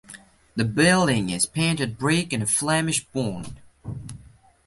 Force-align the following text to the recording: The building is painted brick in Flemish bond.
The 0.55 0.65
building 0.65 1.29
is 1.29 1.45
painted 1.45 1.95
brick 1.99 2.33
in 2.33 2.43
Flemish 2.47 3.05
bond. 3.05 3.61